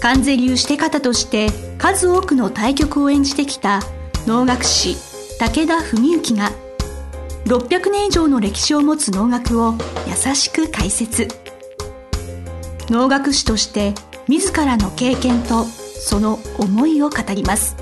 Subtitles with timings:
[0.00, 3.80] 関税流して方として数多くの対局を演じてきた
[4.26, 4.96] 能楽師
[5.38, 6.50] 武田文幸が
[7.46, 9.74] 600年以上の歴史を持つ能楽を
[10.06, 11.28] 優しく解説。
[12.88, 13.94] 能楽師として
[14.28, 17.76] 自らの経験とその思いを語ります。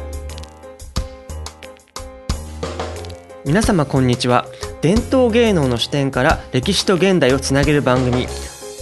[3.45, 4.47] 皆様こんにちは。
[4.81, 8.27] 伝統芸能の視点から歴史と現代をつなげる番組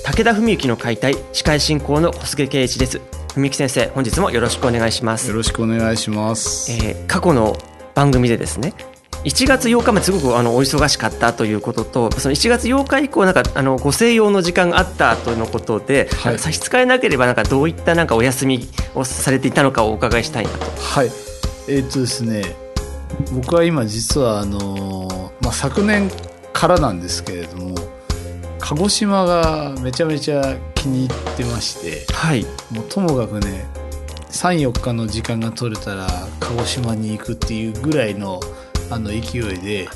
[0.05, 3.22] 武田文幸の解体司会進行の小菅圭一です。
[3.35, 5.29] 文幸先生本日もよろしくお願いします。
[5.29, 7.57] よろしくお願いします、えー過去の
[7.95, 8.73] 番組でですね
[9.25, 16.39] 1月8日まですごくあのお忙しかったということとその1月8日以降なんかあのご静養の時間があったとのことで、はい。
[16.39, 20.59] 差し支えなければなんかどういったなんかお休みをされていたのかをお伺いしたいなと。
[20.81, 21.07] はい。
[21.69, 22.43] えーっとですね
[23.33, 26.11] 僕は今実はあのーまあ、昨年
[26.53, 27.75] からなんですけれども
[28.63, 32.47] 鹿児島がめちゃめちゃ気に入ってましてはい。
[32.71, 33.67] もうともかくね
[34.31, 36.07] 34日の時間が取れたら
[36.39, 38.41] 鹿児島に行くっていうぐらいの
[38.89, 39.89] あの勢いで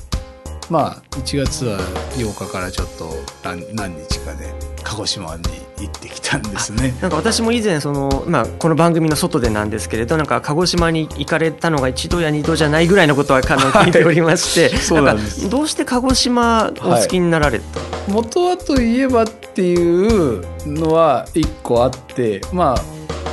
[0.70, 1.78] まあ1月は
[2.16, 3.10] 8日からちょっと
[3.44, 5.42] 何何日かで鹿児島に
[5.78, 6.94] 行ってきたんですね。
[7.00, 15.42] なんか私も以前その、まあ、この番組の外でなんですけれどなんか鹿児島に行かれたのが一度や二度じゃないぐらいのことは聞いておりまして、 そうなんです。
[15.44, 17.64] かどうして鹿児島お好きになられた、
[18.08, 22.82] 元はといえばっていうのは一個あってまあ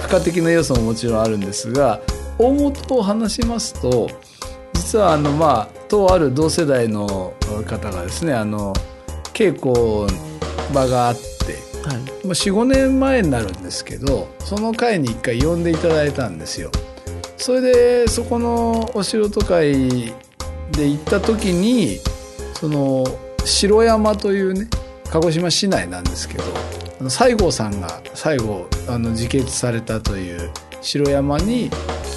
[0.02, 2.02] 付加的な要素ももちろんあるんですが
[2.38, 4.10] 大元を話しますと
[4.74, 7.36] 実はあのまあとある同世代の
[7.68, 8.74] 方がですねあの
[9.32, 10.12] 稽古
[10.74, 11.54] 場があって
[11.88, 16.72] はいもう45年前になるんですけどその会に一回呼んでいただいたんですよ。
[17.38, 20.12] それでそこのお仕事会
[20.72, 22.00] で行った時に
[22.56, 23.06] その
[23.46, 24.68] 城山というね
[25.12, 26.44] 鹿児島市内なんですけど
[27.08, 30.50] 西郷さんが最後あの自決されたという
[30.82, 31.70] 城山に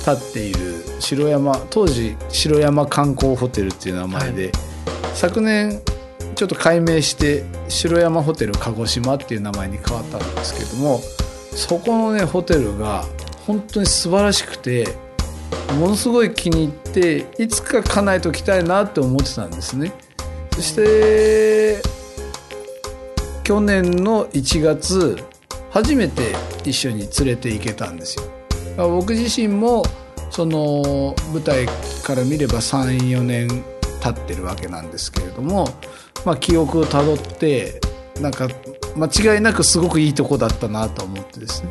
[0.07, 4.53] 立っている城山当時城山観光ホテルっていう名前で、
[5.15, 5.83] 昨年
[6.37, 11.01] ちょっと改名して城山ホテル鹿児島っていう名前に変わったんですけども
[11.53, 13.05] そこのねホテルが
[13.47, 14.87] 本当に素晴らしくて
[15.79, 19.93] ものすごい気に入っていつか家内と来たいなって思ってたんですね。
[20.55, 21.83] そして
[23.43, 25.17] 去年の1月
[25.71, 26.35] 初めて
[26.65, 28.36] 一緒に連れて行けたんですよ
[28.77, 29.85] 僕自身も
[30.31, 31.67] その舞台
[32.05, 33.49] から見れば34年
[34.01, 35.69] 経ってるわけなんですけれども、
[36.25, 37.81] まあ、記憶をたどって
[38.21, 38.49] なんか
[38.97, 41.71] 間違いなくすごくいいとこだったなと思ってですね。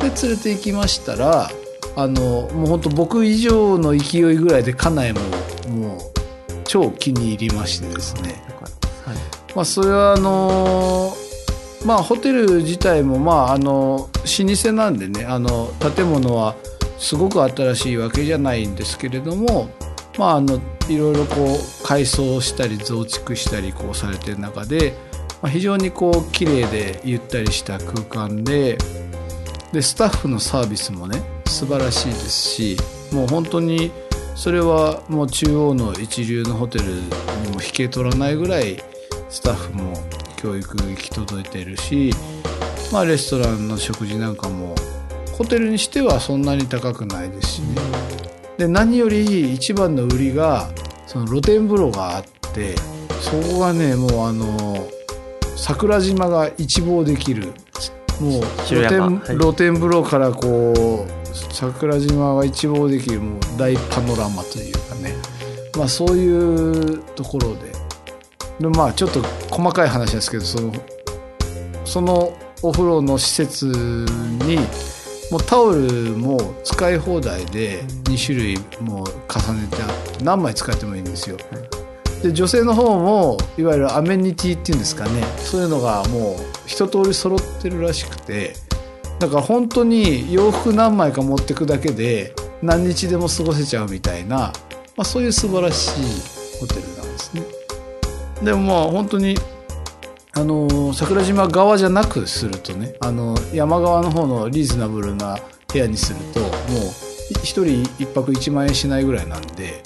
[0.00, 1.50] で連れて行きましたら
[1.96, 5.20] あのもう本当僕以上の勢いぐらいで家内も
[5.70, 6.00] もう
[6.64, 8.42] 超気に入りましてですね。
[9.04, 9.16] はい。
[9.54, 11.16] まあ、それはあの
[11.84, 16.54] まあホテル自体もまああの老舗なんでねあの建物は
[16.98, 19.68] すごく新しいわけじゃないんですけれども
[20.18, 24.94] まああのいろいろこう改装したり増築したりこうされてる中で、
[25.42, 28.78] まあ、非常にこう綺麗でゆったりした空間で
[29.72, 32.76] でスタッフのサービスもね素晴らしいですし
[33.12, 33.90] もう本当に
[34.34, 37.00] それはもう中央の一流のホテルに
[37.52, 38.82] も引け取らないぐらい
[39.30, 39.94] スタッフも
[40.44, 42.10] 教育行き届いているし、
[42.92, 44.74] まあ、レストランの食事なんかも
[45.32, 47.68] ホテルにしてはそんなに高くないですしね。
[48.58, 50.68] で何より一番の売りが
[51.06, 52.74] その露天風呂があって
[53.22, 54.86] そこがねもうあの
[55.56, 57.54] 桜島が一望できる。
[58.20, 59.38] もう露天,、はい。
[59.38, 65.14] 露天風呂からこう桜島が一望できるもう大パノラマというかね。
[65.74, 67.73] まあそういうところで
[68.60, 69.20] でまあちょっと
[69.50, 70.72] 細かい話ですけどその
[71.84, 74.56] そのお風呂の施設に
[75.30, 81.36] もうタオルも使い放題で2種類もう重ねてあって何枚使ってもいいんですよ。
[82.22, 85.22] で女性の方もいわゆるアメニティっていうんですかね。
[85.38, 86.36] そういうのがもう
[86.66, 88.54] 一通り揃ってるらしくて
[89.18, 94.52] だから本当に洋服何枚か持ってくだけで何日でも過ごせちゃうみたいな、ま
[94.98, 96.93] あ、そういう素晴らしいホテル
[98.44, 99.36] でもまあ本当に
[100.32, 105.38] あの桜島側じゃなくするとねあの山側の方のリーズナブルな
[105.72, 106.50] 部屋にするともう
[107.42, 109.82] 一人一泊1万円しないぐらいなんで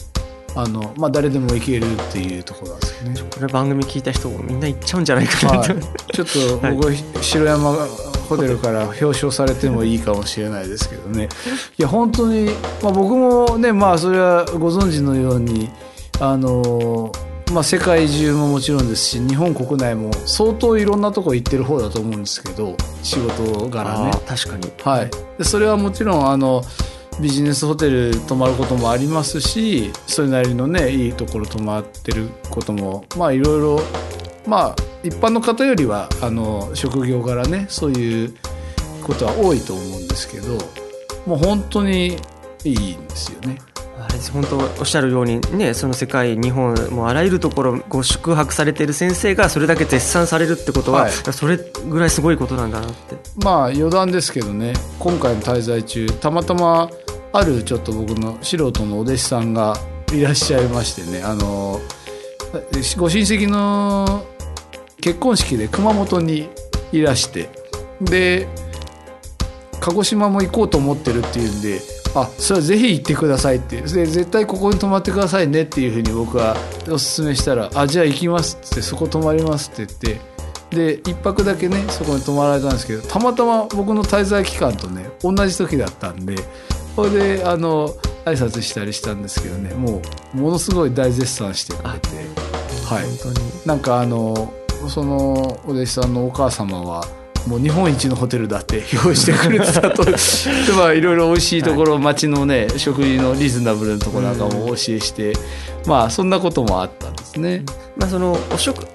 [0.56, 3.30] あの、まあ、誰でも行けるっていうところなんですよね。
[3.30, 5.82] これ番組聞いた人みんな行っちゃうんじゃないかなと、はい、
[6.12, 7.72] ちょっと僕、 城山
[8.28, 11.28] ホテルから表彰されてもいいかもしれないですけどね。
[11.78, 12.46] いや本当に、
[12.82, 15.70] まあ、僕もねまあそれはご存知のように
[16.20, 17.12] あの
[17.52, 24.10] まあ、世界中ももちろんですし日本国内も相当いろんなとこ行ってる方だと思うんですけど仕事柄ね。
[24.26, 26.62] 確かに、はい、でそれはもちろんあの
[27.20, 33.80] ビジネスホテル泊まることもありますしそれなりのねいいところ泊まってることもまあいろいろ
[34.46, 38.34] まあ一般の方よりはあの職業柄ねそういう
[39.02, 40.58] ことは多いと思うんですけど
[41.26, 42.16] もう本当に
[42.64, 43.58] いいんですよね。
[44.32, 53.16] 本当おっしゃるようにねその世界日本もうあらゆるところご宿泊されている先生がそれだけ絶賛されるってことは、はい、それぐらいすごいことなんだなって。
[53.42, 56.90] まあ余談ですけどね今回の滞在中たまたま
[57.32, 59.76] あるちょっと僕の素人のお弟子さんが
[60.12, 61.80] いらっしゃいましてねあの
[62.96, 64.24] ご親戚の
[65.00, 66.48] 結婚式で熊本に
[66.92, 67.50] いらして
[68.00, 68.48] で
[69.80, 71.80] 鹿児島も行こうと思ってるっていうんで
[72.14, 73.80] あそれはぜひ行ってくださいって。
[73.80, 76.56] で絶対ここに泊まってくださいねっていうふうに僕は
[76.90, 80.38] おすすめしたら「あじゃあ行きます」ってそこ泊まりますって言って。
[80.70, 86.36] で1泊だけねそこに泊まられたんですけどたまたま僕の滞在期間とね同じ時だったんで
[86.94, 87.88] それであの
[88.26, 90.02] 挨拶したりしたんですけどねも
[90.34, 92.08] うものすごい大絶賛してくれて。
[92.88, 93.04] はい。
[93.66, 94.52] なんかあの
[94.88, 97.06] そのお弟子さんのお母様は
[97.48, 100.04] もう日本一のホテルだって用意してくれてたと。
[100.06, 100.12] で
[100.76, 105.32] まあいろいろ美味しいところ、はい、街のね食事のリーズナブルなところなんかもお教えして、
[105.86, 107.64] まあそんなこともあったんですね。
[107.96, 108.86] まあそのお食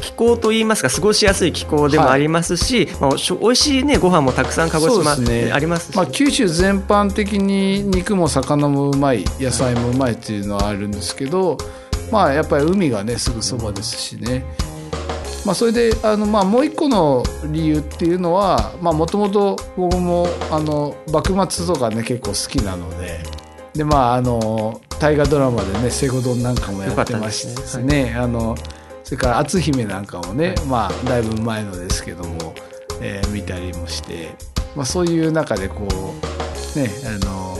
[0.00, 2.94] 気候といいますか過ごしやすい気候でもありますし、はい。
[3.00, 3.10] まあ、
[3.40, 11.58] おいしいねご飯もたくさん鹿児島ね、ありますまあ、九州全般的に肉も魚もうまい野菜もうまいっていうのはあるんですけど、
[12.10, 14.44] まあやっぱり海がねすぐそばですしね。
[15.44, 23.20] まあ、それであの、まあ、もう一個の理由っていうのはもともと僕もあの幕末とかね結構好きなので
[23.74, 28.10] でまああの大河ドラマでね「西郷どん」なんかもやってましてですね、ね。
[28.10, 28.56] はい、あの
[29.04, 32.52] それから篤姫なんかもね、まあ、だいぶ前のですけども、
[33.00, 34.34] えー、見たりもして、
[34.76, 37.56] まあ、そういう中でこうねあの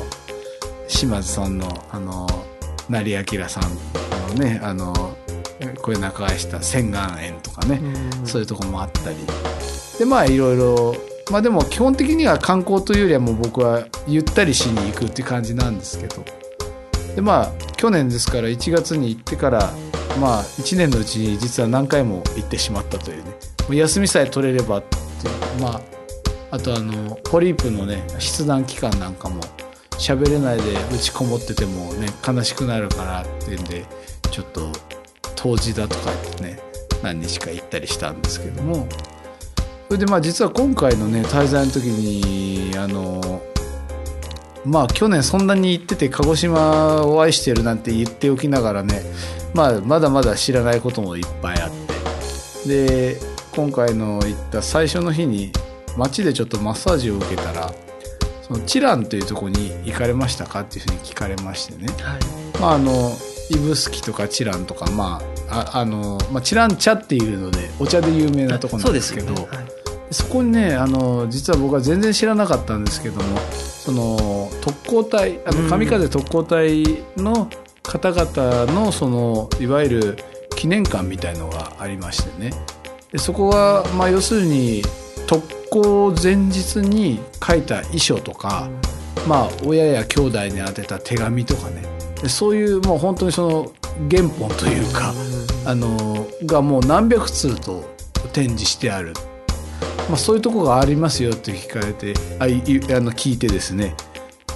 [0.89, 2.27] 島津さんのあの
[2.89, 3.63] 成明さん
[4.37, 5.17] のねあの
[5.83, 7.81] これ仲介した洗顔園とかね、
[8.25, 9.17] そういうとこもあったり。
[9.99, 10.97] でまあいろいろ
[11.31, 16.25] まあでも基本的には観光というよりはもう僕はゆったりしに行くっていう感じなんですけど。
[17.15, 19.73] でまあ去年ですから1月に行ってから
[20.21, 23.31] まあ1年のうちに実は何回も行ってしまったというね。
[23.67, 24.97] もう休みさえ取れればって
[25.27, 25.63] いう。
[25.63, 25.99] まあ
[26.51, 29.41] あとあのポリープのね出団期間なんかも
[29.99, 30.63] 喋れないで
[30.95, 33.85] 打ちこもっててもね悲しくなるからっていうんで
[34.31, 34.73] ちょっと
[35.41, 36.11] 当時だとか
[36.43, 36.59] ね
[37.03, 38.87] 何日か行ったりしたんですけども。
[39.89, 43.41] それでまあ実は今回のね滞在の時にあの
[44.67, 49.01] まあ去年そんなに行ってて鹿児島を愛してるなんて言っておきながらね
[49.55, 51.89] まあ、まだまだ知らないこともいっぱいあって。
[52.69, 53.17] で
[53.53, 55.53] 今回の行った最初の日に
[55.97, 57.73] 街でちょっとマッサージを受けたら
[58.43, 63.11] そのチランというとこに行かれましたかっていうふうに聞かれましてね、はい、まああの
[63.51, 69.67] 指宿とかチランとかまあああの、まあ、チラン茶っていうのでお茶で有名なとこなんですけど、ねはい、
[70.11, 76.85] そこにねあの実は僕は全然知らなかったんですけどもその特攻隊あの神風特攻隊
[77.17, 77.49] の
[77.83, 80.19] 方々のそのいわゆる
[80.57, 82.53] 記念館みたいのがありましてね。
[83.13, 84.83] でそこはまあ要するに
[85.27, 88.69] 特攻前日に書いた遺書とか、
[89.27, 93.73] まあ、親や兄弟に宛てた手紙とかねでそういうもう本当にその
[94.11, 95.15] 原本というか、
[95.65, 97.85] あのがもう何百通と
[98.33, 99.13] 展示してある、
[100.09, 103.95] まあ、そういうとこがありますよって聞かれてあいあの聞いてですね。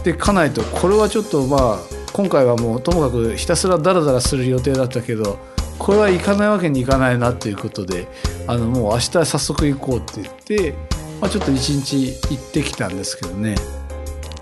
[0.04, 1.78] で家内とこれはちょっとまあ
[2.12, 5.38] 今回はもうともかくひたすらダラダラする予定だったけど
[5.78, 8.08] これは行かないわけにいかないなということで
[8.46, 10.74] あのもう明日早速行こうって言って、
[11.20, 13.54] まあ、ちょっと一日行ってきたんですけどね。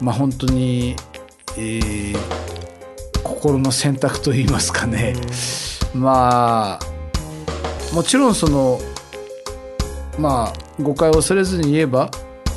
[0.00, 0.96] まあ本当に、
[1.56, 2.16] えー、
[3.40, 5.14] 心の選択といいますかね。
[5.94, 8.78] まあもちろんその
[10.18, 12.10] まあ誤解を恐れずに言えば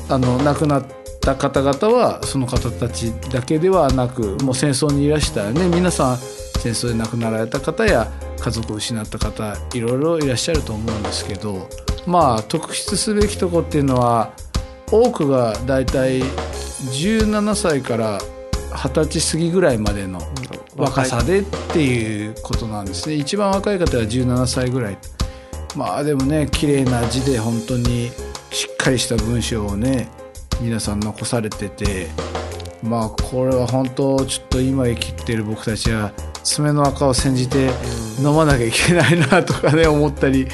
[0.09, 0.85] あの亡くなっ
[1.21, 5.69] た方々はその方たちだけではなくもう戦争にいらしたね。
[5.69, 11.69] 皆さん戦争で亡くなられた方や家族を失った方いろいろいらっしゃると思うんですけど
[12.05, 14.33] まあ特筆すべきとこっていうのは
[14.91, 18.19] 多くが大体17歳から
[18.73, 20.19] 二十歳過ぎぐらいまでの
[20.75, 23.15] 若さでっていうことなんですね。
[23.15, 24.97] 一番若い方は17歳ぐらい。
[25.75, 28.11] まあでもね綺麗な字で本当に
[28.51, 30.09] しっかりした文章をね
[30.61, 32.07] 皆さん残されてて。
[32.83, 36.11] まあこれは本当ちょっと今生きてる僕たちは
[36.43, 37.69] 爪の赤を煎じて
[38.19, 40.47] 飲まなきゃいけないなとかね思ったり。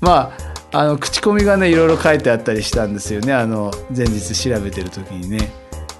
[0.00, 0.36] ま
[0.70, 3.32] ああの口コミがねいろいろ書いてあったりしたんですよね。
[3.32, 5.50] あの前日調べてる時にね、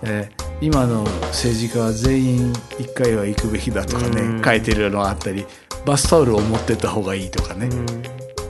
[0.02, 1.02] えー今の
[1.33, 5.45] 政治家は全員1回は行くべきだとかね書いてるのがあったり
[5.85, 7.69] バスタオルを持ってった方がいいとかね。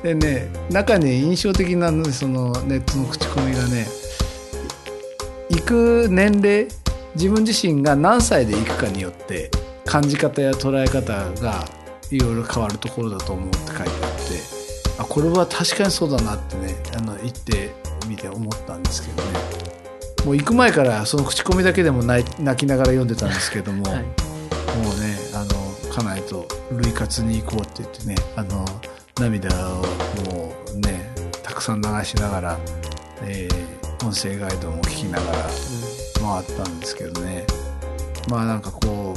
[0.02, 3.86] でね中に印象的なのそのネットの口コミがね
[5.48, 6.68] 行く年齢
[7.14, 9.50] 自分自身が何歳で行くかによって
[9.86, 11.64] 感じ方や捉え方が
[12.10, 13.92] いろいろ変わるところだと思うって書いてあって
[14.98, 17.70] あこれは確かにそうだなってねあの言って
[18.06, 19.62] みて思ったんですけどね
[20.24, 22.24] もう行く前からその口コミだけでも泣
[22.56, 28.64] きながら読んでたんですけども、はい、もうねあの家内と類活に行こうって言ってねあの
[29.18, 29.82] 涙を
[30.26, 31.10] もうね
[31.42, 32.58] たくさん流しながら、
[33.22, 35.38] えー、音声ガイドも聞きながら
[36.20, 37.44] 回ったんですけどね、
[38.26, 39.14] うん、まあなんかこ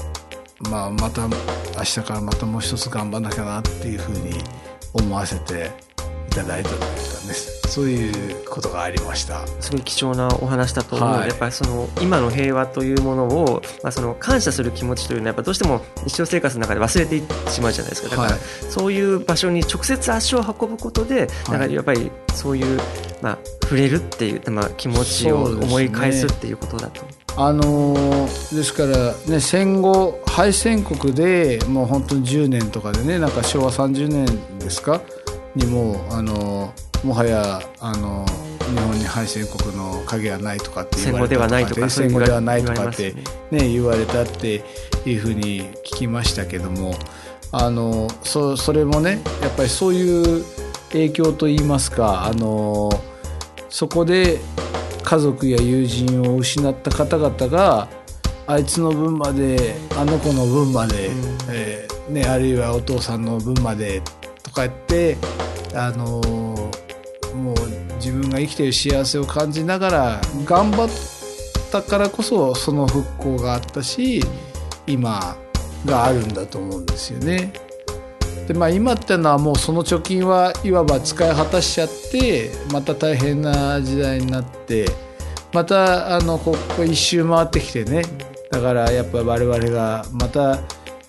[0.66, 4.34] う、まあ、また明日からまたもう一つ頑張んなきゃなっていうふうに
[4.94, 5.95] 思わせてい
[6.36, 9.46] ただいたというかねそういうことがありました。
[9.60, 18.10] すごい貴重なお話だと思うので、はい、やっぱりその今の平和というものを、まあ、その感謝する気持ちというのはやっぱどうしても日常生活の中で忘れていってしまうじゃないですか。
[18.10, 18.40] だから、はい、
[18.70, 22.80] そういう場所に直接足を運ぶことで、なんかやっぱりそういう、
[23.22, 27.02] まあ、触れるっていう、まあ、気持ちを思い返すっていうことだと。
[27.38, 35.02] あのー、ですから、ね、戦後敗戦国でもう本当に10年とかでねなんか昭和30年ですか
[35.56, 41.36] にもあのーもはやあの日本に敗戦国の影はないとかって言われた
[41.68, 43.14] とか戦後ではないとかって
[43.52, 43.70] ね。
[43.70, 44.64] 言われたって
[45.06, 46.96] いうふうに聞きましたけども
[47.52, 50.44] あのそそれもねやっぱりそういう
[50.92, 52.90] 影響といいますかあの
[53.70, 54.40] そこで
[55.04, 57.88] 家族や友人を失った方々が
[58.48, 64.25] あいつの分まであの子の分まで、うん、えー、ね、あるいはお父さんの分までと
[64.56, 65.18] か言って
[65.76, 66.22] あの
[67.36, 70.90] もう自分が生きてる幸せを感じながら頑張っ
[71.72, 74.22] たからこそその復興があったし
[74.88, 75.36] 今
[75.86, 77.54] があるんだと思うんですよね。
[78.48, 84.86] でまあ、今ってのはもうその貯金はいわば使い果たしちゃってまた大変な時代になって
[85.52, 88.04] またあのここ一周回ってきてね
[88.52, 90.60] だからやっぱ我々がまた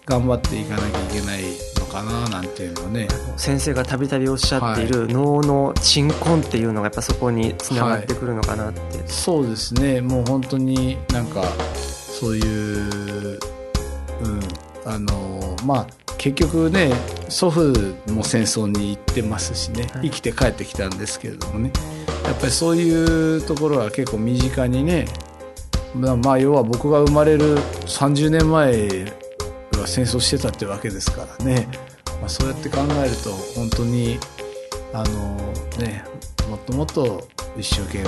[0.06, 3.08] 頑張っていかなきゃいけないかななんていうのね。
[3.36, 10.00] 先生がたびたびおっしゃっている、はい、脳の鎮魂っていうのがやっぱそこにつながってくるのかなって、はい、そうですね。
[10.00, 11.42] もう本当になんか
[11.74, 13.38] そういう
[14.22, 14.40] うん
[14.84, 15.86] あのまあ
[16.18, 16.92] 結局ね
[17.28, 17.72] 祖父
[18.10, 21.72] も戦争に行ってますしね、はい、生きて帰ってきたんですけれどもね。
[22.24, 25.06] やっぱりそういうところは結構身近にね
[25.94, 29.25] まあ要は僕が生まれる30年前
[29.80, 31.68] は戦争してたってわけですからね、
[32.20, 34.18] まあ、そうやって考えると本当に
[34.92, 35.36] あの
[35.78, 36.04] ね
[36.48, 38.04] もっともっと一生懸命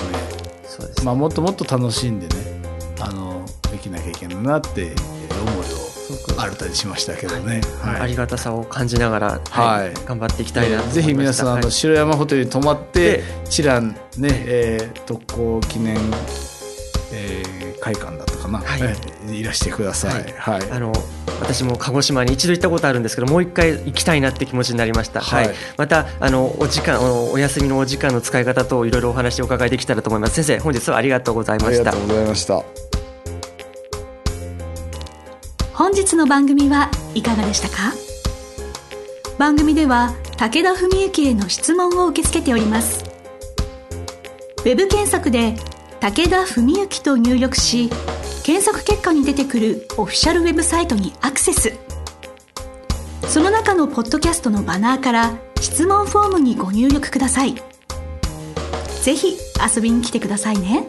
[0.64, 2.34] そうです、ね、まあ、もっともっと楽しんでね
[3.00, 4.92] あの生きなきゃいけないなって
[5.30, 5.88] 思いを
[6.40, 15.96] 新たにしましたけどね、はい、ありがたさを感じながら、はい、頑張っていきたいなとぜひ皆さん、あの城山ホテルに泊まって知覧ね、えー、特攻記念、
[17.12, 18.92] えー、会館だかな、は
[19.30, 20.92] い、いらしてください、はい、あの
[21.40, 27.00] 私も鹿児島に一度行ったことあるんですけどもう一回行きたいなって気持ちになりました、はい、はい、またあのお時間
[27.30, 30.34] お休みのお時間の使い方といろいろお話をお伺いできたらと思います。
[30.42, 31.90] 先生本日はありがとうございました。
[31.90, 32.62] ありがとうございました。
[35.74, 37.92] 本日の番組はいかがでしたか？
[39.38, 43.04] 番組では武田文幸への質問を受け付けております。
[44.58, 45.54] ウェブ検索で
[46.00, 47.90] 武田文幸と入力し
[48.48, 51.78] 検索結果に出てくるオフィシャルウェブサイトにアクセス
[53.26, 57.56] その中のポッドキャストのバナーから質問フォームにご入力ください
[59.02, 59.36] ぜひ
[59.76, 60.86] 遊びに来てくださいね。